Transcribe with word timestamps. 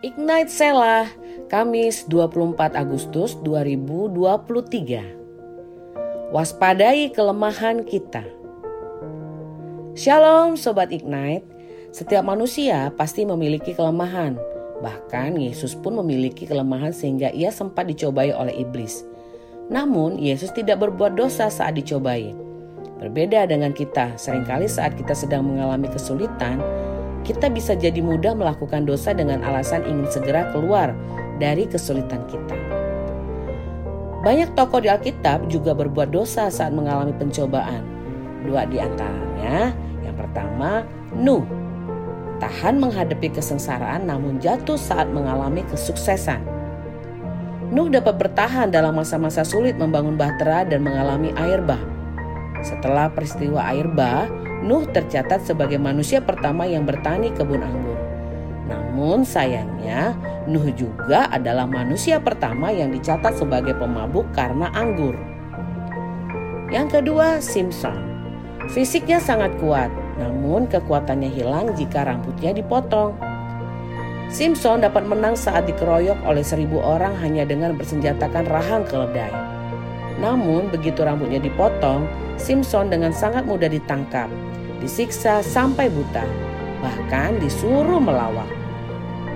Ignite 0.00 0.48
Selah, 0.48 1.12
Kamis 1.52 2.08
24 2.08 2.72
Agustus 2.72 3.36
2023. 3.44 6.32
Waspadai 6.32 7.12
kelemahan 7.12 7.84
kita. 7.84 8.24
Shalom 9.92 10.56
Sobat 10.56 10.88
Ignite, 10.88 11.44
setiap 11.92 12.24
manusia 12.24 12.88
pasti 12.96 13.28
memiliki 13.28 13.76
kelemahan. 13.76 14.40
Bahkan 14.80 15.36
Yesus 15.36 15.76
pun 15.76 16.00
memiliki 16.00 16.48
kelemahan 16.48 16.96
sehingga 16.96 17.28
ia 17.36 17.52
sempat 17.52 17.84
dicobai 17.84 18.32
oleh 18.32 18.56
iblis. 18.56 19.04
Namun 19.68 20.16
Yesus 20.16 20.48
tidak 20.56 20.80
berbuat 20.80 21.12
dosa 21.12 21.52
saat 21.52 21.76
dicobai. 21.76 22.32
Berbeda 23.04 23.44
dengan 23.44 23.76
kita, 23.76 24.16
sering 24.16 24.48
kali 24.48 24.64
saat 24.64 24.96
kita 24.96 25.12
sedang 25.12 25.44
mengalami 25.44 25.92
kesulitan, 25.92 26.56
kita 27.22 27.52
bisa 27.52 27.76
jadi 27.76 28.00
mudah 28.00 28.32
melakukan 28.32 28.88
dosa 28.88 29.12
dengan 29.12 29.44
alasan 29.44 29.84
ingin 29.84 30.08
segera 30.08 30.48
keluar 30.50 30.96
dari 31.40 31.68
kesulitan 31.68 32.24
kita. 32.28 32.56
Banyak 34.20 34.52
tokoh 34.52 34.84
di 34.84 34.88
Alkitab 34.92 35.48
juga 35.48 35.72
berbuat 35.72 36.12
dosa 36.12 36.52
saat 36.52 36.76
mengalami 36.76 37.16
pencobaan. 37.16 37.80
Dua 38.44 38.68
di 38.68 38.76
antaranya, 38.76 39.72
yang 40.04 40.16
pertama 40.16 40.84
Nuh, 41.16 41.42
tahan 42.38 42.78
menghadapi 42.78 43.32
kesengsaraan 43.32 44.04
namun 44.06 44.36
jatuh 44.36 44.76
saat 44.76 45.08
mengalami 45.08 45.64
kesuksesan. 45.72 46.40
Nuh 47.70 47.88
dapat 47.88 48.18
bertahan 48.18 48.68
dalam 48.74 48.98
masa-masa 48.98 49.46
sulit 49.46 49.78
membangun 49.78 50.18
bahtera 50.18 50.66
dan 50.66 50.82
mengalami 50.82 51.30
air 51.38 51.62
bah. 51.62 51.80
Setelah 52.60 53.08
peristiwa 53.14 53.62
air 53.72 53.88
bah, 53.88 54.28
Nuh 54.60 54.84
tercatat 54.88 55.40
sebagai 55.44 55.80
manusia 55.80 56.20
pertama 56.20 56.68
yang 56.68 56.84
bertani 56.84 57.32
kebun 57.32 57.64
anggur. 57.64 57.96
Namun 58.68 59.24
sayangnya, 59.24 60.12
Nuh 60.44 60.68
juga 60.76 61.26
adalah 61.32 61.64
manusia 61.64 62.20
pertama 62.20 62.68
yang 62.68 62.92
dicatat 62.92 63.36
sebagai 63.40 63.72
pemabuk 63.76 64.28
karena 64.36 64.68
anggur. 64.76 65.16
Yang 66.70 67.00
kedua, 67.00 67.42
Simpson. 67.42 67.98
Fisiknya 68.70 69.18
sangat 69.18 69.56
kuat, 69.58 69.90
namun 70.20 70.68
kekuatannya 70.68 71.32
hilang 71.32 71.74
jika 71.74 72.06
rambutnya 72.06 72.54
dipotong. 72.54 73.16
Simpson 74.30 74.78
dapat 74.78 75.02
menang 75.10 75.34
saat 75.34 75.66
dikeroyok 75.66 76.22
oleh 76.22 76.46
seribu 76.46 76.78
orang 76.78 77.18
hanya 77.18 77.42
dengan 77.42 77.74
bersenjatakan 77.74 78.46
rahang 78.46 78.86
keledai. 78.86 79.39
Namun 80.20 80.68
begitu 80.68 81.00
rambutnya 81.00 81.40
dipotong, 81.40 82.04
Simpson 82.36 82.92
dengan 82.92 83.12
sangat 83.12 83.48
mudah 83.48 83.68
ditangkap 83.68 84.28
disiksa 84.80 85.44
sampai 85.44 85.92
buta, 85.92 86.24
bahkan 86.80 87.36
disuruh 87.38 88.00
melawak. 88.00 88.48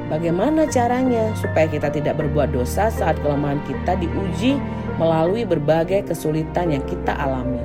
Bagaimana 0.08 0.68
caranya 0.68 1.32
supaya 1.36 1.68
kita 1.68 1.88
tidak 1.92 2.20
berbuat 2.20 2.52
dosa 2.52 2.92
saat 2.92 3.16
kelemahan 3.24 3.60
kita 3.64 3.96
diuji 4.00 4.60
melalui 5.00 5.48
berbagai 5.48 6.12
kesulitan 6.12 6.72
yang 6.76 6.84
kita 6.84 7.12
alami? 7.16 7.60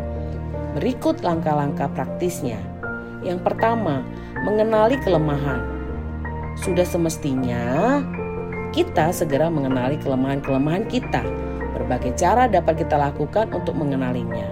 Berikut 0.75 1.20
langkah-langkah 1.20 1.92
praktisnya. 1.92 2.59
Yang 3.20 3.44
pertama, 3.44 4.08
mengenali 4.47 4.95
kelemahan. 5.03 5.59
Sudah 6.56 6.88
semestinya 6.88 8.00
kita 8.72 9.12
segera 9.12 9.52
mengenali 9.52 10.00
kelemahan-kelemahan 10.00 10.88
kita. 10.88 11.23
Berbagai 11.89 12.21
cara 12.21 12.45
dapat 12.45 12.85
kita 12.85 13.01
lakukan 13.01 13.49
untuk 13.49 13.73
mengenalinya 13.73 14.45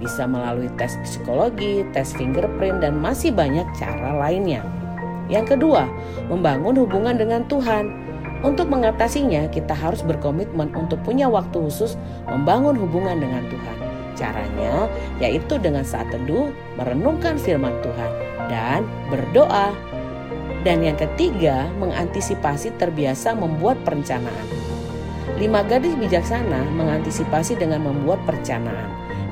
bisa 0.00 0.24
melalui 0.24 0.72
tes 0.80 0.96
psikologi, 1.04 1.84
tes 1.92 2.16
fingerprint, 2.16 2.80
dan 2.80 2.96
masih 2.96 3.28
banyak 3.28 3.68
cara 3.76 4.16
lainnya. 4.16 4.64
Yang 5.28 5.52
kedua, 5.52 5.84
membangun 6.32 6.80
hubungan 6.80 7.20
dengan 7.20 7.44
Tuhan. 7.44 7.92
Untuk 8.40 8.72
mengatasinya, 8.72 9.52
kita 9.52 9.76
harus 9.76 10.00
berkomitmen 10.00 10.72
untuk 10.72 10.96
punya 11.04 11.28
waktu 11.28 11.60
khusus 11.60 12.00
membangun 12.24 12.72
hubungan 12.80 13.20
dengan 13.20 13.44
Tuhan. 13.52 13.76
Caranya 14.16 14.88
yaitu 15.20 15.60
dengan 15.60 15.84
saat 15.84 16.08
teduh, 16.08 16.48
merenungkan 16.80 17.36
firman 17.36 17.76
Tuhan, 17.84 18.10
dan 18.48 18.88
berdoa. 19.12 19.76
Dan 20.64 20.80
yang 20.80 20.96
ketiga, 20.96 21.68
mengantisipasi 21.76 22.72
terbiasa 22.80 23.36
membuat 23.36 23.76
perencanaan. 23.84 24.67
Lima 25.36 25.60
gadis 25.60 25.92
bijaksana 25.98 26.64
mengantisipasi 26.72 27.60
dengan 27.60 27.84
membuat 27.84 28.24
perencanaan 28.24 28.88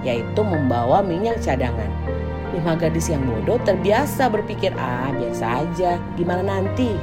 yaitu 0.07 0.41
membawa 0.47 1.03
minyak 1.03 1.43
cadangan. 1.43 1.91
Lima 2.55 2.79
gadis 2.79 3.11
yang 3.11 3.27
bodoh 3.27 3.59
terbiasa 3.67 4.31
berpikir, 4.31 4.71
ah 4.79 5.11
biasa 5.11 5.67
aja, 5.67 5.99
gimana 6.15 6.47
nanti. 6.47 6.95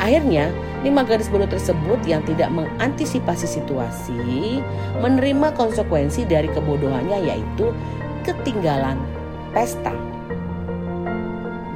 Akhirnya, 0.00 0.48
lima 0.80 1.04
gadis 1.04 1.28
bodoh 1.28 1.46
tersebut 1.46 2.00
yang 2.08 2.24
tidak 2.24 2.48
mengantisipasi 2.50 3.44
situasi 3.44 4.58
menerima 5.04 5.52
konsekuensi 5.52 6.24
dari 6.24 6.48
kebodohannya 6.48 7.28
yaitu 7.28 7.70
ketinggalan 8.24 8.96
pesta. 9.52 9.92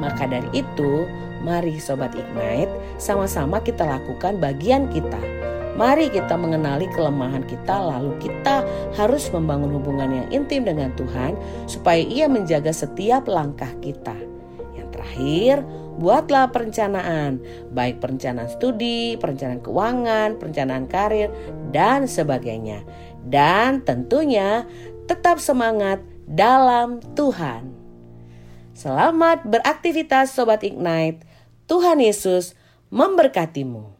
Maka 0.01 0.25
dari 0.25 0.49
itu, 0.57 1.05
mari 1.45 1.77
Sobat 1.79 2.17
Ignite 2.17 2.73
sama-sama 2.97 3.63
kita 3.63 3.87
lakukan 3.87 4.41
bagian 4.43 4.91
kita 4.91 5.38
Mari 5.75 6.09
kita 6.09 6.39
mengenali 6.39 6.89
kelemahan 6.95 7.45
kita, 7.45 7.77
lalu 7.83 8.17
kita 8.23 8.65
harus 8.97 9.29
membangun 9.35 9.77
hubungan 9.77 10.11
yang 10.23 10.29
intim 10.31 10.65
dengan 10.65 10.95
Tuhan, 10.97 11.35
supaya 11.69 12.01
Ia 12.01 12.31
menjaga 12.31 12.73
setiap 12.73 13.29
langkah 13.29 13.71
kita. 13.83 14.17
Yang 14.75 14.89
terakhir, 14.95 15.57
buatlah 15.99 16.55
perencanaan, 16.55 17.43
baik 17.75 17.99
perencanaan 17.99 18.47
studi, 18.49 19.19
perencanaan 19.19 19.61
keuangan, 19.61 20.39
perencanaan 20.39 20.87
karir, 20.87 21.29
dan 21.75 22.07
sebagainya. 22.07 22.87
Dan 23.27 23.83
tentunya 23.83 24.65
tetap 25.11 25.43
semangat 25.43 25.99
dalam 26.25 27.03
Tuhan. 27.19 27.75
Selamat 28.79 29.43
beraktivitas 29.43 30.31
Sobat 30.31 30.63
Ignite. 30.63 31.27
Tuhan 31.67 31.99
Yesus 31.99 32.55
memberkatimu. 32.95 33.98